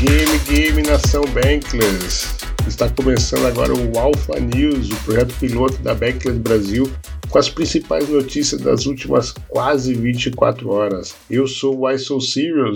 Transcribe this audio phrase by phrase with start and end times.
[0.00, 2.34] Game, game, nação Bankless.
[2.66, 6.90] Está começando agora o Alpha News, o projeto piloto da Bankless Brasil,
[7.30, 11.14] com as principais notícias das últimas quase 24 horas.
[11.30, 11.96] Eu sou o I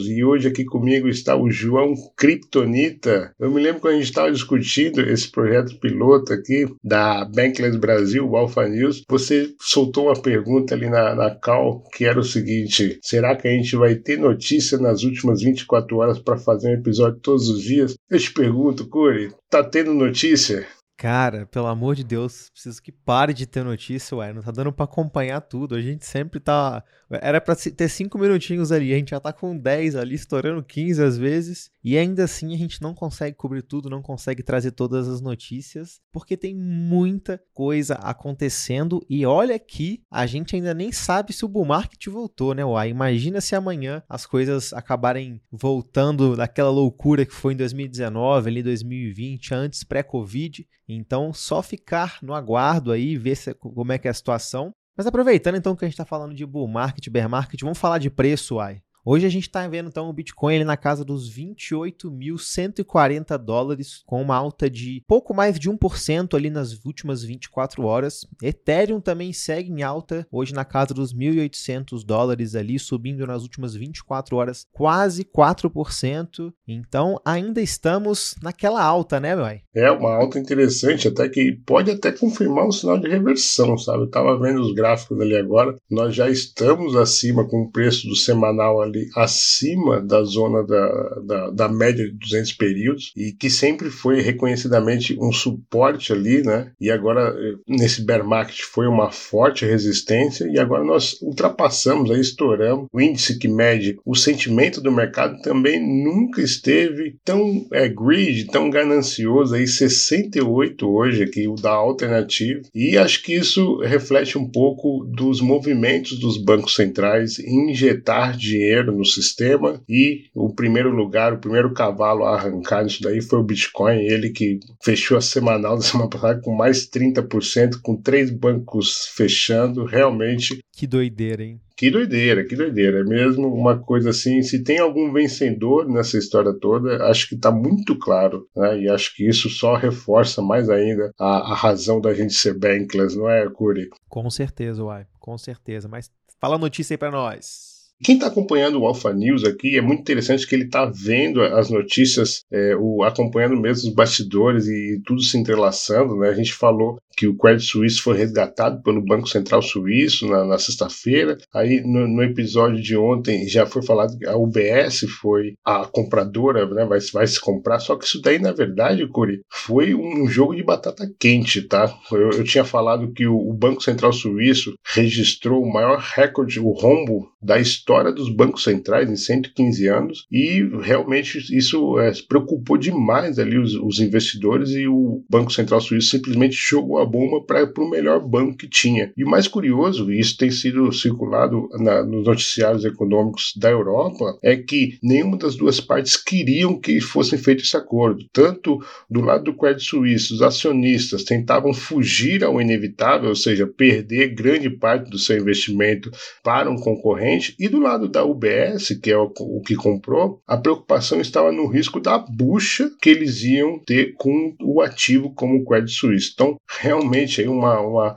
[0.09, 3.33] e hoje aqui comigo está o João Kryptonita.
[3.39, 8.29] Eu me lembro quando a gente estava discutindo esse projeto piloto aqui da Bankless Brasil,
[8.29, 12.99] o Alpha News, você soltou uma pergunta ali na, na call que era o seguinte:
[13.03, 17.21] será que a gente vai ter notícia nas últimas 24 horas para fazer um episódio
[17.21, 17.95] todos os dias?
[18.09, 20.67] Eu te pergunto, Curi, tá tendo notícia?
[20.97, 24.33] Cara, pelo amor de Deus, preciso que pare de ter notícia, ué.
[24.33, 25.75] Não tá dando para acompanhar tudo.
[25.75, 26.85] A gente sempre tá.
[27.23, 31.03] Era pra ter cinco minutinhos ali, a gente já tá com 10 ali, estourando 15
[31.03, 31.71] às vezes.
[31.83, 36.01] E ainda assim a gente não consegue cobrir tudo, não consegue trazer todas as notícias,
[36.13, 39.05] porque tem muita coisa acontecendo.
[39.09, 42.89] E olha que a gente ainda nem sabe se o bull market voltou, né, uai?
[42.89, 49.55] Imagina se amanhã as coisas acabarem voltando daquela loucura que foi em 2019, ali 2020,
[49.55, 50.67] antes pré-Covid.
[50.89, 54.75] Então, só ficar no aguardo aí, ver se, como é que é a situação.
[54.97, 57.99] Mas aproveitando então que a gente está falando de bull market, bear market, vamos falar
[57.99, 58.81] de preço, ai.
[59.07, 64.23] Hoje a gente está vendo então o Bitcoin ele na casa dos 28.140 dólares, com
[64.23, 68.27] uma alta de pouco mais de 1% ali nas últimas 24 horas.
[68.43, 73.75] Ethereum também segue em alta, hoje na casa dos 1.800 dólares ali, subindo nas últimas
[73.75, 76.51] 24 horas quase 4%.
[76.67, 79.45] Então ainda estamos naquela alta, né, meu?
[79.75, 84.05] É uma alta interessante, até que pode até confirmar um sinal de reversão, sabe?
[84.05, 88.17] Eu tava vendo os gráficos ali agora, nós já estamos acima com o preço do
[88.17, 93.51] semanal ali ali acima da zona da, da, da, média de 200 períodos e que
[93.51, 96.71] sempre foi reconhecidamente um suporte ali, né?
[96.81, 97.35] E agora
[97.67, 103.39] nesse bear market foi uma forte resistência e agora nós ultrapassamos, aí estouramos o índice
[103.39, 109.67] que mede o sentimento do mercado também nunca esteve tão é, greed, tão ganancioso aí
[109.67, 116.19] 68 hoje aqui o da alternativa e acho que isso reflete um pouco dos movimentos
[116.19, 122.25] dos bancos centrais em injetar dinheiro no sistema e o primeiro lugar, o primeiro cavalo
[122.25, 126.41] a arrancar isso daí foi o Bitcoin, ele que fechou a semanal da semana passada
[126.41, 130.59] com mais 30%, com três bancos fechando, realmente.
[130.73, 131.61] Que doideira, hein?
[131.77, 133.01] Que doideira, que doideira.
[133.01, 137.51] É mesmo uma coisa assim, se tem algum vencedor nessa história toda, acho que está
[137.51, 138.81] muito claro, né?
[138.81, 143.17] E acho que isso só reforça mais ainda a, a razão da gente ser bankless,
[143.17, 143.89] não é, Curi?
[144.09, 145.89] Com certeza, Uai, com certeza.
[145.89, 147.74] Mas fala a notícia aí para nós.
[148.03, 151.71] Quem está acompanhando o Alpha News aqui é muito interessante que ele está vendo as
[151.71, 156.17] notícias, é, o, acompanhando mesmo os bastidores e, e tudo se entrelaçando.
[156.17, 156.29] Né?
[156.29, 160.59] A gente falou que o Credit Suisse foi resgatado pelo Banco Central Suíço na, na
[160.59, 161.39] sexta-feira.
[161.53, 166.67] Aí no, no, episódio de ontem já foi falado que a UBS foi a compradora,
[166.67, 166.85] né?
[166.85, 167.79] vai, vai se comprar.
[167.79, 171.93] Só que isso daí, na verdade, Curi, foi um jogo de batata quente, tá?
[172.13, 176.71] Eu, eu tinha falado que o, o Banco Central Suíço registrou o maior recorde, o
[176.71, 183.39] rombo da história dos bancos centrais em 115 anos e realmente isso é, preocupou demais
[183.39, 187.65] ali os, os investidores e o Banco Central Suíço simplesmente jogou a a bomba para
[187.79, 189.13] o melhor banco que tinha.
[189.17, 194.39] E o mais curioso, e isso tem sido circulado na, nos noticiários econômicos da Europa,
[194.43, 198.25] é que nenhuma das duas partes queriam que fosse feito esse acordo.
[198.33, 198.79] Tanto
[199.09, 204.71] do lado do Credit Suisse, os acionistas tentavam fugir ao inevitável, ou seja, perder grande
[204.71, 206.11] parte do seu investimento
[206.43, 210.57] para um concorrente, e do lado da UBS, que é o, o que comprou, a
[210.57, 215.65] preocupação estava no risco da bucha que eles iam ter com o ativo como o
[215.65, 216.31] Credit Suisse.
[216.33, 218.17] Então, realmente realmente aí uma, uma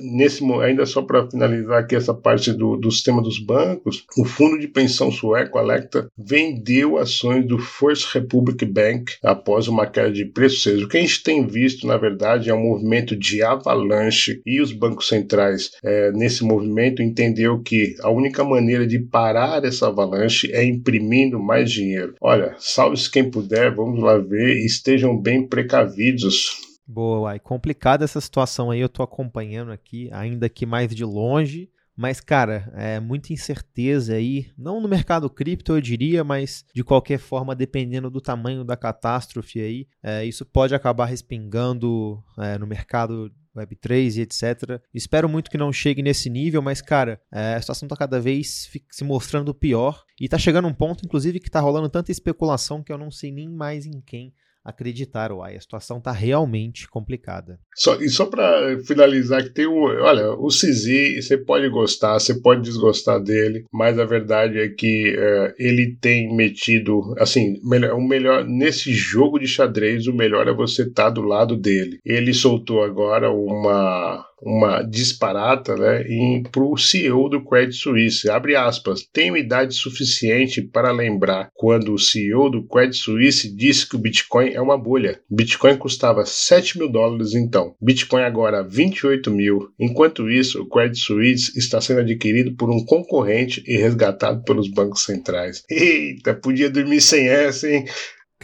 [0.00, 4.58] nesse ainda só para finalizar aqui essa parte do, do sistema dos bancos, o fundo
[4.58, 10.54] de pensão sueco Alecta vendeu ações do First Republic Bank após uma queda de preço.
[10.54, 14.40] Ou seja, o que a gente tem visto na verdade é um movimento de avalanche
[14.46, 19.88] e os bancos centrais é, nesse movimento entendeu que a única maneira de parar essa
[19.88, 22.14] avalanche é imprimindo mais dinheiro.
[22.20, 27.40] Olha, salve-se quem puder, vamos lá ver e estejam bem precavidos Boa, uai.
[27.40, 31.70] Complicada essa situação aí, eu tô acompanhando aqui, ainda que mais de longe.
[31.96, 37.18] Mas, cara, é muita incerteza aí, não no mercado cripto, eu diria, mas de qualquer
[37.18, 43.30] forma, dependendo do tamanho da catástrofe aí, é, isso pode acabar respingando é, no mercado
[43.56, 44.82] Web3 e etc.
[44.92, 48.68] Espero muito que não chegue nesse nível, mas, cara, é, a situação está cada vez
[48.90, 52.92] se mostrando pior e está chegando um ponto, inclusive, que está rolando tanta especulação que
[52.92, 54.34] eu não sei nem mais em quem
[54.64, 57.58] acreditar, uai, a situação tá realmente complicada.
[57.74, 59.84] Só, e só para finalizar, que tem o.
[60.02, 65.14] Olha, o Cizi, você pode gostar, você pode desgostar dele, mas a verdade é que
[65.16, 67.14] é, ele tem metido.
[67.18, 68.44] Assim, melhor, o melhor.
[68.44, 71.98] Nesse jogo de xadrez, o melhor é você estar tá do lado dele.
[72.04, 76.04] Ele soltou agora uma uma disparata né,
[76.52, 78.30] para o CEO do Credit Suisse.
[78.30, 83.96] Abre aspas, tenho idade suficiente para lembrar quando o CEO do Credit Suisse disse que
[83.96, 85.20] o Bitcoin é uma bolha.
[85.30, 87.74] Bitcoin custava 7 mil dólares então.
[87.80, 89.70] Bitcoin agora 28 mil.
[89.78, 95.04] Enquanto isso, o Credit Suisse está sendo adquirido por um concorrente e resgatado pelos bancos
[95.04, 95.62] centrais.
[95.70, 97.84] Eita, podia dormir sem essa, hein?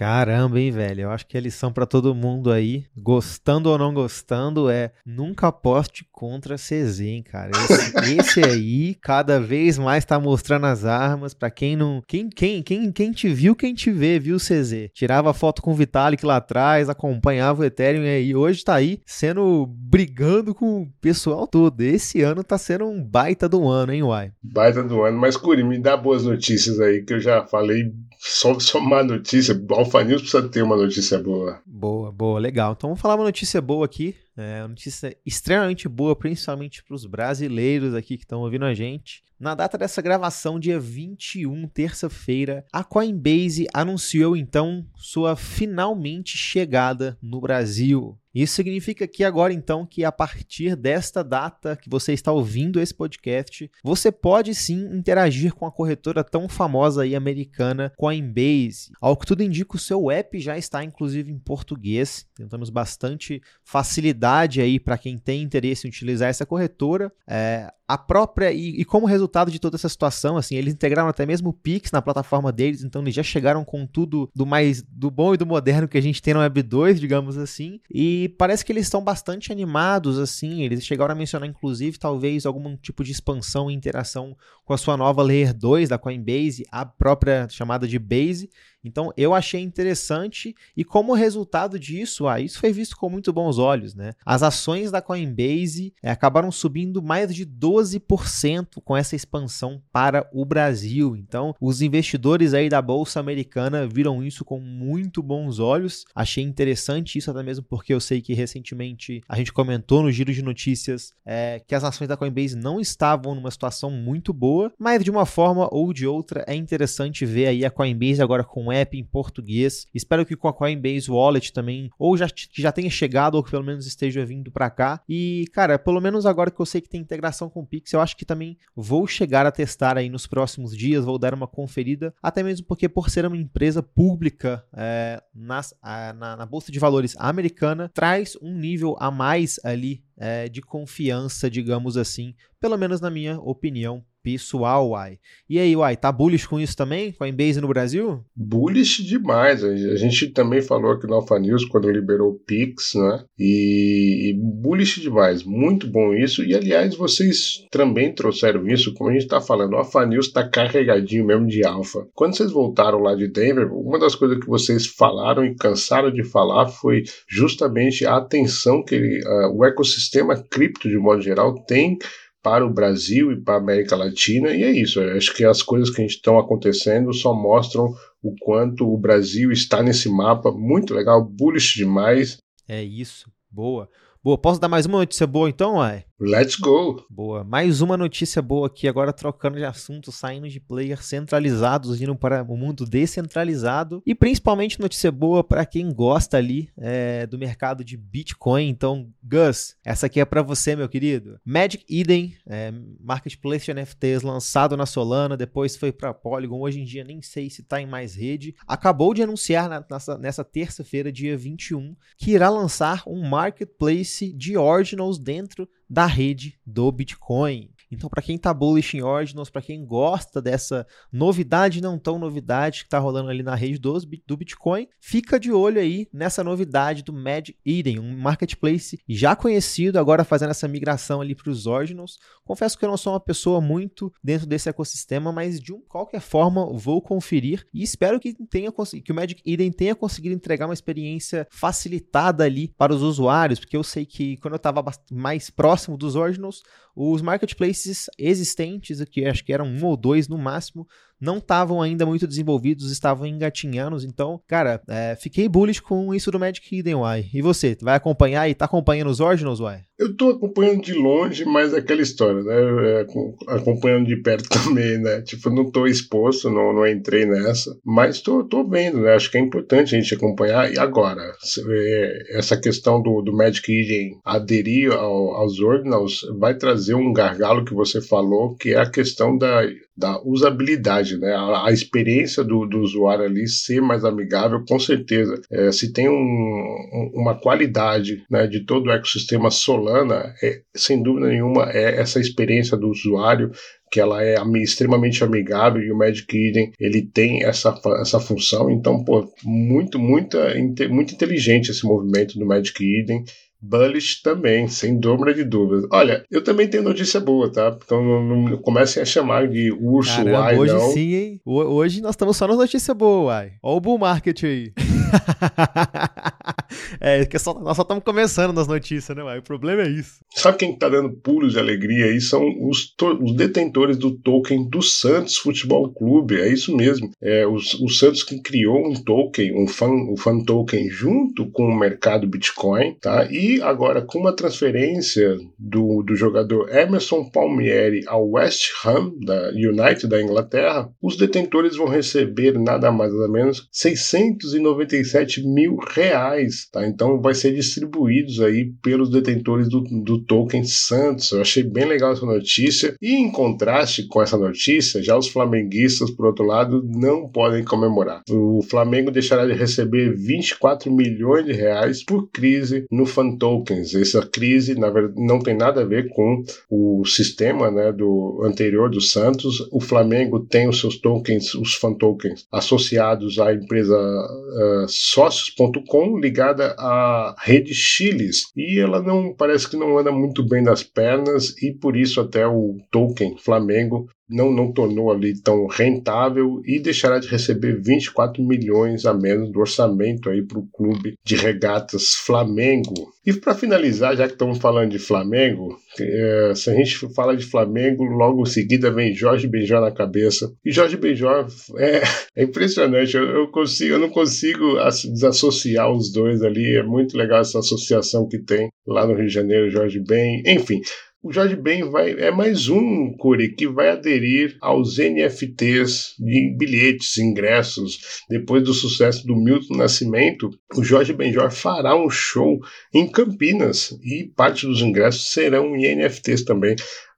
[0.01, 1.03] Caramba, hein, velho?
[1.03, 5.49] Eu acho que a lição para todo mundo aí, gostando ou não gostando, é nunca
[5.49, 7.51] aposte contra CZ, hein, cara.
[7.51, 12.63] Esse, esse aí cada vez mais tá mostrando as armas para quem não, quem, quem,
[12.63, 14.89] quem, quem te viu, quem te vê, viu CZ.
[14.95, 19.03] Tirava foto com o Vitalik lá atrás, acompanhava o Ethereum e aí hoje tá aí
[19.05, 21.79] sendo brigando com o pessoal todo.
[21.83, 24.33] Esse ano tá sendo um baita do ano, hein, Uai?
[24.43, 28.61] Baita do ano, mas Curi, me dá boas notícias aí que eu já falei só,
[28.61, 29.59] só uma notícia.
[29.71, 31.63] Alpha News precisa ter uma notícia boa.
[31.65, 32.75] Boa, boa, legal.
[32.77, 34.15] Então vamos falar uma notícia boa aqui.
[34.37, 39.25] É uma notícia extremamente boa, principalmente para os brasileiros aqui que estão ouvindo a gente.
[39.41, 47.41] Na data dessa gravação, dia 21, terça-feira, a Coinbase anunciou então sua finalmente chegada no
[47.41, 48.19] Brasil.
[48.35, 52.95] Isso significa que agora, então, que a partir desta data que você está ouvindo esse
[52.95, 58.93] podcast, você pode sim interagir com a corretora tão famosa e americana Coinbase.
[59.01, 62.27] Ao que tudo indica, o seu app já está inclusive em português.
[62.37, 67.11] Tentamos bastante facilidade aí para quem tem interesse em utilizar essa corretora.
[67.27, 71.25] É, a própria e, e, como resultado de toda essa situação, assim, eles integraram até
[71.25, 75.11] mesmo o Pix na plataforma deles, então eles já chegaram com tudo do mais do
[75.11, 77.81] bom e do moderno que a gente tem no Web 2, digamos assim.
[77.91, 82.77] E parece que eles estão bastante animados assim, eles chegaram a mencionar inclusive talvez algum
[82.77, 87.49] tipo de expansão e interação com a sua nova Layer 2 da Coinbase, a própria
[87.49, 88.51] chamada de Base.
[88.85, 93.59] Então eu achei interessante e como resultado disso, ah, isso foi visto com muito bons
[93.59, 94.13] olhos, né?
[94.25, 100.45] As ações da Coinbase é, acabaram subindo mais de 12% com essa expansão para o
[100.45, 101.15] Brasil.
[101.17, 106.05] Então os investidores aí da bolsa americana viram isso com muito bons olhos.
[106.15, 110.33] Achei interessante isso até mesmo porque eu sei que recentemente a gente comentou no giro
[110.33, 115.05] de notícias é, que as ações da Coinbase não estavam numa situação muito boa, mas
[115.05, 118.99] de uma forma ou de outra é interessante ver aí a Coinbase agora com app
[118.99, 119.87] em português.
[119.95, 123.51] Espero que com a Coinbase Wallet também, ou já, que já tenha chegado, ou que
[123.51, 125.01] pelo menos esteja vindo para cá.
[125.09, 128.01] E, cara, pelo menos agora que eu sei que tem integração com o Pix, eu
[128.01, 132.15] acho que também vou chegar a testar aí nos próximos dias, vou dar uma conferida,
[132.23, 136.79] até mesmo porque por ser uma empresa pública é, nas, a, na, na Bolsa de
[136.79, 143.01] Valores americana, traz um nível a mais ali é, de confiança, digamos assim, pelo menos
[143.01, 145.19] na minha opinião pessoal, Uai.
[145.49, 147.13] E aí, Uai, tá bullish com isso também?
[147.13, 148.25] Com a Embase no Brasil?
[148.37, 149.65] Bullish demais.
[149.65, 153.25] A gente também falou aqui no Alpha News quando liberou o Pix, né?
[153.39, 155.43] E, e bullish demais.
[155.43, 156.45] Muito bom isso.
[156.45, 160.49] E, aliás, vocês também trouxeram isso, como a gente tá falando, o Alpha News tá
[160.49, 162.07] carregadinho mesmo de alfa.
[162.15, 166.25] Quando vocês voltaram lá de Denver, uma das coisas que vocês falaram e cansaram de
[166.25, 171.99] falar foi justamente a atenção que ele, uh, o ecossistema cripto, de modo geral, tem
[172.43, 175.01] para o Brasil e para a América Latina, e é isso.
[175.01, 180.09] Acho que as coisas que estão acontecendo só mostram o quanto o Brasil está nesse
[180.09, 180.51] mapa.
[180.51, 182.39] Muito legal, bullish demais.
[182.69, 183.89] É isso, boa.
[184.23, 186.05] Boa, posso dar mais uma notícia boa então, uai?
[186.23, 187.03] Let's go!
[187.09, 187.43] Boa.
[187.43, 192.43] Mais uma notícia boa aqui, agora trocando de assunto, saindo de players centralizados, indo para
[192.43, 194.03] o mundo descentralizado.
[194.05, 198.69] E principalmente notícia boa para quem gosta ali é, do mercado de Bitcoin.
[198.69, 201.41] Então, Gus, essa aqui é para você, meu querido.
[201.43, 206.61] Magic Eden, é, marketplace de NFTs lançado na Solana, depois foi para Polygon.
[206.61, 208.55] Hoje em dia nem sei se está em mais rede.
[208.69, 214.59] Acabou de anunciar na, nessa, nessa terça-feira, dia 21, que irá lançar um marketplace de
[214.59, 217.69] ordinals dentro da rede do Bitcoin.
[217.91, 222.85] Então, para quem tá bullish em Ordinals, para quem gosta dessa novidade, não tão novidade
[222.85, 227.13] que tá rolando ali na rede do, Bitcoin, fica de olho aí nessa novidade do
[227.13, 232.19] Magic Eden, um marketplace já conhecido, agora fazendo essa migração ali para os Ordinals.
[232.45, 236.73] Confesso que eu não sou uma pessoa muito dentro desse ecossistema, mas de qualquer forma
[236.73, 238.71] vou conferir e espero que tenha
[239.05, 243.77] que o Magic Eden tenha conseguido entregar uma experiência facilitada ali para os usuários, porque
[243.77, 246.63] eu sei que quando eu estava mais próximo dos Ordinals,
[246.95, 247.80] os marketplaces
[248.19, 250.87] existentes, que acho que eram um ou dois no máximo,
[251.21, 253.97] não estavam ainda muito desenvolvidos, estavam engatinhando.
[254.05, 257.27] Então, cara, é, fiquei bullish com isso do Magic Eden, Uai.
[257.33, 259.83] E você, vai acompanhar e tá acompanhando os Originals, Uai?
[259.99, 262.55] Eu tô acompanhando de longe, mas é aquela história, né?
[262.55, 263.07] É,
[263.49, 265.21] acompanhando de perto também, né?
[265.21, 269.15] Tipo, não tô exposto, não, não entrei nessa, mas tô, tô vendo, né?
[269.15, 270.73] Acho que é importante a gente acompanhar.
[270.73, 271.21] E agora,
[271.69, 277.65] é, essa questão do, do Magic Eden aderir ao, aos Ordinals vai trazer um gargalo
[277.67, 279.63] que você falou, que é a questão da,
[280.01, 281.35] da usabilidade, né?
[281.35, 285.39] A, a experiência do, do, usuário ali ser mais amigável, com certeza.
[285.51, 291.29] É, se tem um, uma qualidade né, de todo o ecossistema Solana, é, sem dúvida
[291.29, 293.51] nenhuma, é essa experiência do usuário
[293.93, 298.71] que ela é extremamente amigável e o Magic Eden ele tem essa, essa função.
[298.71, 300.55] Então, pô, muito, muita,
[300.89, 303.25] muito inteligente esse movimento do Magic Eden.
[303.61, 305.87] Bullish também, sem dúvida de dúvidas.
[305.93, 307.77] Olha, eu também tenho notícia boa, tá?
[307.85, 310.91] Então não, não comecem a chamar de urso, Caramba, uai, hoje não.
[310.91, 311.41] sim, hein?
[311.45, 313.53] Hoje nós estamos só nas notícias boas, uai.
[313.63, 314.73] Olha o bull market aí.
[317.01, 319.23] é, que só, nós só estamos começando nas notícias, né?
[319.39, 320.21] O problema é isso.
[320.35, 322.21] Sabe quem está dando pulos de alegria aí?
[322.21, 326.41] São os, os, detentores do token do Santos Futebol Clube.
[326.41, 327.11] É isso mesmo.
[327.21, 327.59] É, o
[327.89, 332.95] Santos que criou um token, um fan, um fan token junto com o mercado Bitcoin,
[333.01, 333.27] tá?
[333.31, 340.07] E agora, com uma transferência do, do jogador Emerson Palmieri ao West Ham, da United
[340.07, 346.60] da Inglaterra, os detentores vão receber nada mais nada menos 697 mil reais.
[346.71, 346.87] Tá?
[346.87, 351.33] Então vai ser distribuídos aí pelos detentores do, do token Santos.
[351.33, 352.95] Eu achei bem legal essa notícia.
[353.01, 358.23] E em contraste com essa notícia, já os flamenguistas, por outro lado, não podem comemorar.
[358.31, 363.95] O Flamengo deixará de receber 24 milhões de reais por crise no Fantasma tokens.
[363.95, 368.91] Essa crise, na verdade, não tem nada a ver com o sistema né, do anterior
[368.91, 369.67] do Santos.
[369.73, 376.75] O Flamengo tem os seus tokens, os fan tokens, associados à empresa uh, sócios.com, ligada
[376.79, 378.53] à rede Chiles.
[378.57, 382.47] E ela não parece que não anda muito bem das pernas, e por isso até
[382.47, 389.05] o token Flamengo não, não tornou ali tão rentável e deixará de receber 24 milhões
[389.05, 393.13] a menos do orçamento aí para o clube de regatas Flamengo.
[393.27, 397.45] E para finalizar, já que estamos falando de Flamengo, é, se a gente fala de
[397.45, 400.51] Flamengo, logo em seguida vem Jorge Benjó na cabeça.
[400.65, 401.47] E Jorge Benjó
[401.77, 402.03] é,
[402.35, 404.77] é impressionante, eu, eu, consigo, eu não consigo
[405.13, 409.35] desassociar os dois ali, é muito legal essa associação que tem lá no Rio de
[409.35, 410.81] Janeiro, Jorge Ben, enfim
[411.23, 417.19] o Jorge Ben vai, é mais um, Curi, que vai aderir aos NFTs de bilhetes,
[417.19, 418.23] ingressos.
[418.29, 422.59] Depois do sucesso do Milton Nascimento, o Jorge Benjor fará um show
[422.95, 426.75] em Campinas e parte dos ingressos serão em NFTs também.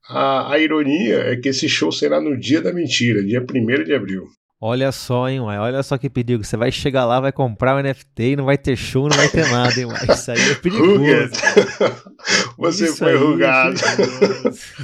[0.08, 3.94] A, a, ironia é que esse show será no dia da mentira, dia 1 de
[3.94, 4.24] abril.
[4.64, 5.58] Olha só, hein, uai.
[5.58, 6.44] Olha só que perigo.
[6.44, 9.28] Você vai chegar lá, vai comprar o NFT e não vai ter show, não vai
[9.28, 10.06] ter nada, hein, uai.
[10.08, 11.32] Isso aí é perigoso.
[12.56, 13.74] Você Isso foi é rugado.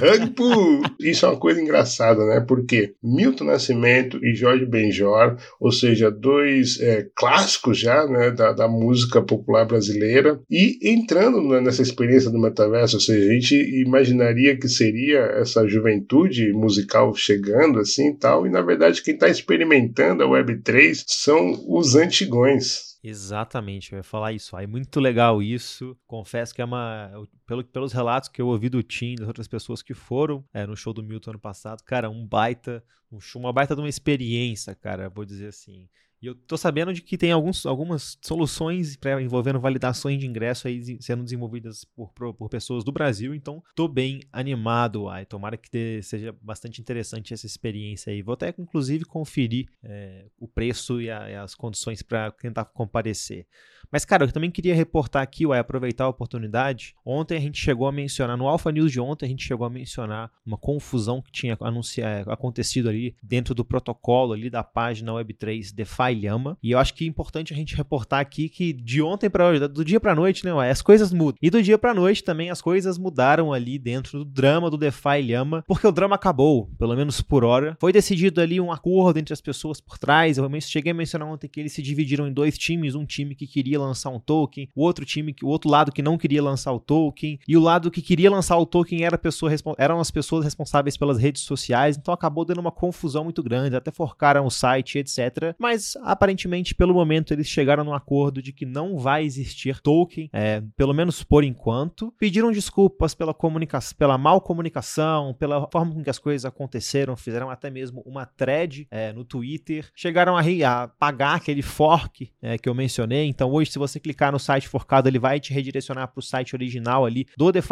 [0.01, 2.43] É Isso é uma coisa engraçada, né?
[2.45, 8.67] Porque Milton Nascimento e Jorge Benjor, ou seja, dois é, clássicos já, né, da, da
[8.67, 14.67] música popular brasileira, e entrando nessa experiência do metaverso, ou seja, a gente imaginaria que
[14.67, 20.23] seria essa juventude musical chegando assim e tal, e na verdade quem está experimentando experimentando
[20.23, 22.97] a Web3 são os antigões.
[23.03, 24.55] Exatamente, eu ia falar isso.
[24.55, 25.95] Aí muito legal isso.
[26.05, 27.11] Confesso que é uma.
[27.45, 30.75] Pelo, pelos relatos que eu ouvi do Tim, das outras pessoas que foram é, no
[30.75, 35.09] show do Milton ano passado, cara, um baita, um uma baita de uma experiência, cara,
[35.09, 35.87] vou dizer assim.
[36.21, 40.67] E eu tô sabendo de que tem alguns, algumas soluções pra, envolvendo validações de ingresso
[40.67, 45.25] aí sendo desenvolvidas por, por, por pessoas do Brasil, então tô bem animado, ai.
[45.25, 48.21] Tomara que seja bastante interessante essa experiência aí.
[48.21, 53.47] Vou até, inclusive, conferir é, o preço e, a, e as condições para tentar comparecer.
[53.91, 56.95] Mas, cara, eu também queria reportar aqui, uai, aproveitar a oportunidade.
[57.03, 59.69] Ontem a gente chegou a mencionar, no Alpha News de ontem, a gente chegou a
[59.69, 65.73] mencionar uma confusão que tinha anunciado, acontecido ali dentro do protocolo ali da página Web3
[65.73, 66.57] DeFi Lhama.
[66.61, 69.67] E eu acho que é importante a gente reportar aqui que de ontem para hoje,
[69.67, 71.37] do dia para noite, né, uai, as coisas mudam.
[71.41, 75.21] E do dia para noite também as coisas mudaram ali dentro do drama do DeFi
[75.23, 77.75] Lhama, porque o drama acabou, pelo menos por hora.
[77.79, 80.37] Foi decidido ali um acordo entre as pessoas por trás.
[80.37, 83.47] Eu cheguei a mencionar ontem que eles se dividiram em dois times, um time que
[83.47, 86.79] queria lançar um token, o outro time, o outro lado que não queria lançar o
[86.79, 90.97] token, e o lado que queria lançar o token era pessoa, eram as pessoas responsáveis
[90.97, 95.55] pelas redes sociais, então acabou dando uma confusão muito grande, até forcaram o site, etc.
[95.57, 100.61] Mas aparentemente, pelo momento, eles chegaram num acordo de que não vai existir token, é,
[100.75, 102.13] pelo menos por enquanto.
[102.17, 107.49] Pediram desculpas pela comunicação, pela mal comunicação, pela forma com que as coisas aconteceram, fizeram
[107.49, 112.67] até mesmo uma thread é, no Twitter, chegaram a, a pagar aquele fork é, que
[112.67, 113.27] eu mencionei.
[113.27, 116.55] Então hoje, se você clicar no site forcado, ele vai te redirecionar para o site
[116.55, 117.69] original ali do DeFi.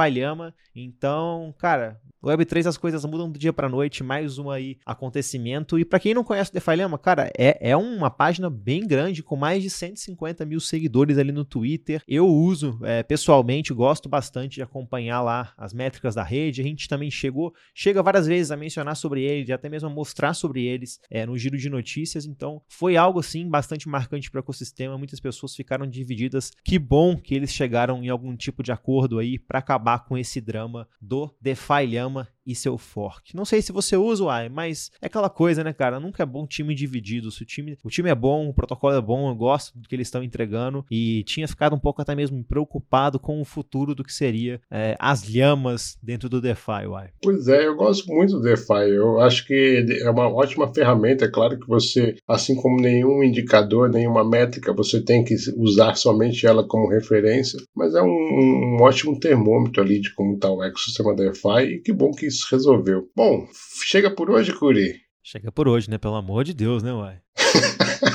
[0.75, 5.77] Então, cara, Web3 as coisas mudam do dia para noite, mais um aí acontecimento.
[5.77, 9.21] E para quem não conhece o DeFi Lama, cara, é, é uma página bem grande,
[9.21, 12.01] com mais de 150 mil seguidores ali no Twitter.
[12.07, 16.61] Eu uso é, pessoalmente, gosto bastante de acompanhar lá as métricas da rede.
[16.61, 20.33] A gente também chegou, chega várias vezes a mencionar sobre eles, até mesmo a mostrar
[20.33, 22.25] sobre eles é, no giro de notícias.
[22.25, 24.97] Então, foi algo assim bastante marcante para o ecossistema.
[24.97, 26.51] Muitas pessoas ficaram divididas.
[26.63, 30.41] Que bom que eles chegaram em algum tipo de acordo aí para acabar com esse
[30.41, 31.85] drama do DeFi
[32.17, 33.35] uma e seu fork.
[33.35, 35.99] Não sei se você usa o AI, mas é aquela coisa, né, cara?
[35.99, 37.29] Nunca é bom time dividido.
[37.29, 39.93] Se o time, o time é bom, o protocolo é bom, eu gosto do que
[39.93, 44.03] eles estão entregando e tinha ficado um pouco até mesmo preocupado com o futuro do
[44.03, 47.09] que seria é, as lhamas dentro do DeFi, uai.
[47.21, 48.89] Pois é, eu gosto muito do DeFi.
[48.95, 51.25] Eu acho que é uma ótima ferramenta.
[51.25, 56.45] É claro que você, assim como nenhum indicador, nenhuma métrica, você tem que usar somente
[56.45, 61.13] ela como referência, mas é um, um ótimo termômetro ali de como está o ecossistema
[61.13, 63.09] DeFi e que bom que isso resolveu.
[63.15, 63.47] Bom,
[63.83, 64.95] chega por hoje, Curi.
[65.23, 65.97] Chega por hoje, né?
[65.97, 67.17] Pelo amor de Deus, né, uai?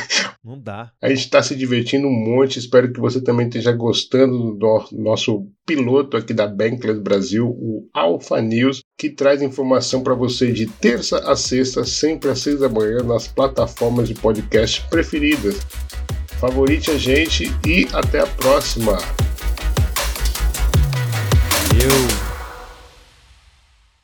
[0.45, 0.91] Não dá.
[1.01, 2.59] A gente está se divertindo um monte.
[2.59, 8.41] Espero que você também esteja gostando do nosso piloto aqui da Bankless Brasil, o Alpha
[8.41, 13.05] News, que traz informação para você de terça a sexta, sempre às seis da manhã,
[13.05, 15.61] nas plataformas de podcast preferidas.
[16.41, 18.99] Favorite a gente e até a próxima.
[21.69, 22.22] Valeu!